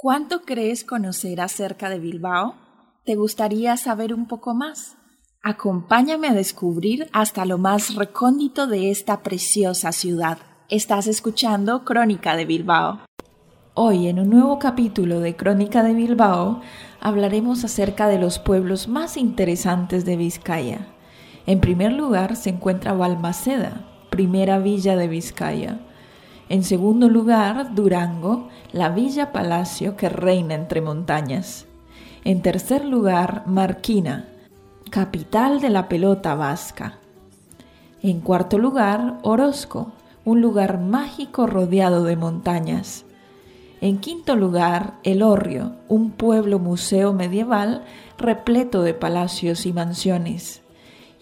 ¿Cuánto 0.00 0.42
crees 0.42 0.84
conocer 0.84 1.40
acerca 1.40 1.90
de 1.90 1.98
Bilbao? 1.98 2.54
¿Te 3.04 3.14
gustaría 3.14 3.76
saber 3.76 4.14
un 4.14 4.26
poco 4.26 4.54
más? 4.54 4.96
Acompáñame 5.42 6.28
a 6.28 6.34
descubrir 6.34 7.08
hasta 7.12 7.44
lo 7.44 7.58
más 7.58 7.94
recóndito 7.94 8.66
de 8.66 8.90
esta 8.90 9.22
preciosa 9.22 9.92
ciudad. 9.92 10.38
Estás 10.68 11.06
escuchando 11.06 11.84
Crónica 11.84 12.36
de 12.36 12.44
Bilbao. 12.44 13.00
Hoy, 13.74 14.08
en 14.08 14.18
un 14.18 14.30
nuevo 14.30 14.58
capítulo 14.58 15.20
de 15.20 15.36
Crónica 15.36 15.82
de 15.82 15.94
Bilbao, 15.94 16.62
hablaremos 17.00 17.64
acerca 17.64 18.08
de 18.08 18.18
los 18.18 18.38
pueblos 18.38 18.88
más 18.88 19.16
interesantes 19.16 20.04
de 20.04 20.16
Vizcaya. 20.16 20.97
En 21.48 21.60
primer 21.60 21.94
lugar 21.94 22.36
se 22.36 22.50
encuentra 22.50 22.92
Balmaceda, 22.92 23.80
primera 24.10 24.58
villa 24.58 24.96
de 24.96 25.08
Vizcaya. 25.08 25.78
En 26.50 26.62
segundo 26.62 27.08
lugar, 27.08 27.74
Durango, 27.74 28.48
la 28.70 28.90
villa 28.90 29.32
palacio 29.32 29.96
que 29.96 30.10
reina 30.10 30.54
entre 30.54 30.82
montañas. 30.82 31.64
En 32.22 32.42
tercer 32.42 32.84
lugar, 32.84 33.44
Marquina, 33.46 34.28
capital 34.90 35.62
de 35.62 35.70
la 35.70 35.88
pelota 35.88 36.34
vasca. 36.34 36.98
En 38.02 38.20
cuarto 38.20 38.58
lugar, 38.58 39.16
Orozco, 39.22 39.92
un 40.26 40.42
lugar 40.42 40.78
mágico 40.78 41.46
rodeado 41.46 42.04
de 42.04 42.16
montañas. 42.16 43.06
En 43.80 44.00
quinto 44.00 44.36
lugar, 44.36 44.98
El 45.02 45.22
Horrio, 45.22 45.76
un 45.88 46.10
pueblo 46.10 46.58
museo 46.58 47.14
medieval 47.14 47.84
repleto 48.18 48.82
de 48.82 48.92
palacios 48.92 49.64
y 49.64 49.72
mansiones. 49.72 50.60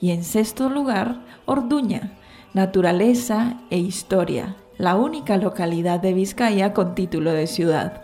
Y 0.01 0.11
en 0.11 0.25
sexto 0.25 0.69
lugar, 0.69 1.25
Orduña, 1.47 2.13
naturaleza 2.53 3.61
e 3.71 3.79
historia, 3.79 4.57
la 4.77 4.95
única 4.95 5.39
localidad 5.39 6.01
de 6.01 6.13
Vizcaya 6.13 6.75
con 6.75 6.95
título 6.95 7.33
de 7.33 7.47
ciudad. 7.47 8.03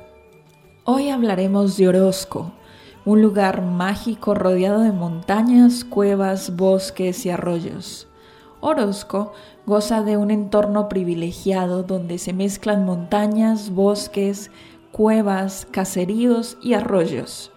Hoy 0.84 1.10
hablaremos 1.10 1.76
de 1.76 1.88
Orozco, 1.88 2.52
un 3.04 3.20
lugar 3.20 3.62
mágico 3.62 4.34
rodeado 4.34 4.80
de 4.80 4.92
montañas, 4.92 5.84
cuevas, 5.84 6.56
bosques 6.56 7.26
y 7.26 7.30
arroyos. 7.30 8.08
Orozco 8.60 9.32
goza 9.66 10.02
de 10.02 10.16
un 10.16 10.30
entorno 10.30 10.88
privilegiado 10.88 11.82
donde 11.82 12.18
se 12.18 12.32
mezclan 12.32 12.86
montañas, 12.86 13.70
bosques, 13.70 14.50
cuevas, 14.92 15.66
caseríos 15.70 16.56
y 16.62 16.74
arroyos. 16.74 17.51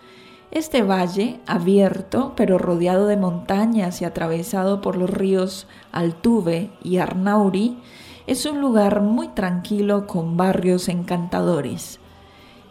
Este 0.56 0.84
valle, 0.84 1.42
abierto 1.48 2.32
pero 2.38 2.58
rodeado 2.58 3.08
de 3.08 3.18
montañas 3.18 4.02
y 4.02 4.06
atravesado 4.06 4.80
por 4.80 4.96
los 4.96 5.10
ríos 5.10 5.68
Altuve 5.92 6.72
y 6.82 7.00
Arnauri, 7.00 7.78
es 8.26 8.46
un 8.46 8.62
lugar 8.62 9.02
muy 9.02 9.28
tranquilo 9.28 10.08
con 10.08 10.38
barrios 10.38 10.88
encantadores. 10.88 12.00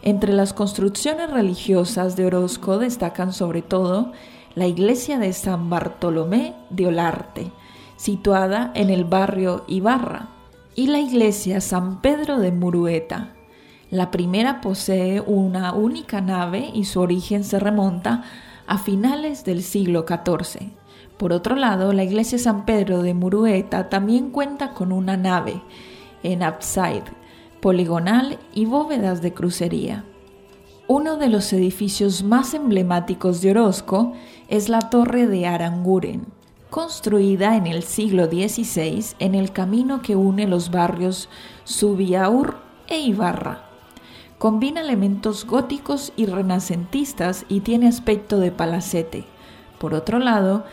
Entre 0.01 0.33
las 0.33 0.51
construcciones 0.51 1.29
religiosas 1.29 2.15
de 2.15 2.25
Orozco 2.25 2.79
destacan 2.79 3.31
sobre 3.31 3.61
todo 3.61 4.13
la 4.55 4.65
iglesia 4.65 5.19
de 5.19 5.31
San 5.31 5.69
Bartolomé 5.69 6.55
de 6.71 6.87
Olarte, 6.87 7.51
situada 7.97 8.71
en 8.73 8.89
el 8.89 9.05
barrio 9.05 9.63
Ibarra, 9.67 10.29
y 10.73 10.87
la 10.87 11.01
iglesia 11.01 11.61
San 11.61 12.01
Pedro 12.01 12.39
de 12.39 12.51
Murueta. 12.51 13.34
La 13.95 14.11
primera 14.11 14.59
posee 14.59 15.21
una 15.21 15.71
única 15.71 16.19
nave 16.19 16.69
y 16.73 16.83
su 16.83 16.99
origen 16.99 17.45
se 17.45 17.59
remonta 17.59 18.25
a 18.67 18.77
finales 18.77 19.45
del 19.45 19.63
siglo 19.63 20.05
XIV. 20.05 20.69
Por 21.15 21.31
otro 21.31 21.55
lado, 21.55 21.93
la 21.93 22.03
iglesia 22.03 22.37
San 22.37 22.65
Pedro 22.65 23.03
de 23.03 23.13
Murueta 23.13 23.87
también 23.87 24.31
cuenta 24.31 24.73
con 24.73 24.91
una 24.91 25.15
nave 25.15 25.61
en 26.23 26.43
upside 26.43 27.05
poligonal 27.61 28.37
y 28.53 28.65
bóvedas 28.65 29.21
de 29.21 29.33
crucería. 29.33 30.03
Uno 30.89 31.15
de 31.15 31.29
los 31.29 31.53
edificios 31.53 32.21
más 32.21 32.53
emblemáticos 32.53 33.41
de 33.41 33.51
Orozco 33.51 34.11
es 34.49 34.67
la 34.67 34.89
Torre 34.89 35.25
de 35.25 35.47
Aranguren, 35.47 36.25
construida 36.69 37.55
en 37.55 37.65
el 37.65 37.83
siglo 37.83 38.25
XVI 38.25 39.05
en 39.19 39.35
el 39.35 39.53
camino 39.53 40.01
que 40.01 40.17
une 40.17 40.47
los 40.47 40.69
barrios 40.69 41.29
Subiaur 41.63 42.57
e 42.89 42.99
Ibarra. 42.99 43.64
Combina 44.45 44.81
elementos 44.81 45.47
góticos 45.47 46.13
y 46.15 46.27
renacentistas 46.27 47.47
y 47.49 47.61
tiene 47.61 47.87
aspecto 47.87 48.37
de 48.37 48.51
palacete. 48.51 49.25
Por 49.79 49.95
otro 49.95 50.19
lado, 50.19 50.65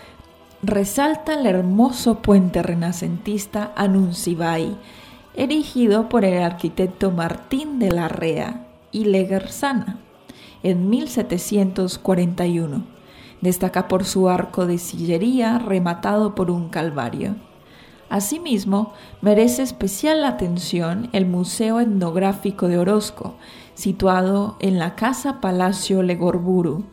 resalta 0.62 1.32
el 1.32 1.46
hermoso 1.46 2.16
puente 2.16 2.62
renacentista 2.62 3.72
Anuncibai, 3.74 4.76
erigido 5.32 6.10
por 6.10 6.26
el 6.26 6.42
arquitecto 6.42 7.12
Martín 7.12 7.78
de 7.78 7.92
la 7.92 8.08
Rea 8.08 8.66
y 8.90 9.06
Leguerzana 9.06 10.00
en 10.62 10.90
1741. 10.90 12.84
Destaca 13.40 13.88
por 13.88 14.04
su 14.04 14.28
arco 14.28 14.66
de 14.66 14.76
sillería 14.76 15.58
rematado 15.58 16.34
por 16.34 16.50
un 16.50 16.68
calvario. 16.68 17.36
Asimismo, 18.12 18.92
merece 19.22 19.62
especial 19.62 20.22
atención 20.26 21.08
el 21.14 21.24
Museo 21.24 21.80
Etnográfico 21.80 22.68
de 22.68 22.76
Orozco, 22.76 23.36
situado 23.72 24.58
en 24.60 24.78
la 24.78 24.96
Casa 24.96 25.40
Palacio 25.40 26.02
Legorburu. 26.02 26.84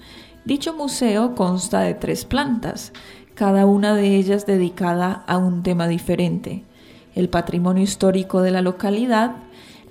Dicho 0.46 0.74
museo 0.74 1.36
consta 1.36 1.82
de 1.82 1.94
tres 1.94 2.24
plantas, 2.24 2.94
cada 3.36 3.66
una 3.66 3.96
de 3.96 4.16
ellas 4.16 4.46
dedicada 4.46 5.26
a 5.28 5.38
un 5.38 5.62
tema 5.62 5.90
diferente 5.90 6.64
el 7.16 7.28
patrimonio 7.28 7.84
histórico 7.84 8.42
de 8.42 8.52
la 8.52 8.62
localidad, 8.62 9.36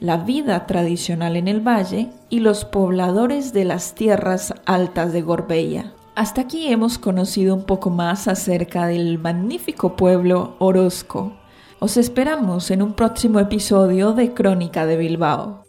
la 0.01 0.17
vida 0.17 0.67
tradicional 0.67 1.37
en 1.37 1.47
el 1.47 1.61
valle 1.61 2.09
y 2.31 2.41
los 2.41 2.65
pobladores 2.65 3.53
de 3.53 3.67
las 3.67 3.95
tierras 3.95 4.55
altas 4.65 5.13
de 5.13 5.21
Gorbella. 5.21 5.93
Hasta 6.19 6.41
aquí 6.41 6.67
hemos 6.67 6.99
conocido 6.99 7.55
un 7.55 7.63
poco 7.63 7.91
más 7.91 8.27
acerca 8.27 8.89
del 8.89 9.21
magnífico 9.21 9.95
pueblo 9.95 10.57
Orozco. 10.59 11.37
Os 11.79 11.97
esperamos 11.97 12.73
en 12.73 12.83
un 12.83 12.95
próximo 12.95 13.39
episodio 13.39 14.15
de 14.15 14.35
Crónica 14.35 14.85
de 14.85 14.97
Bilbao. 14.97 15.63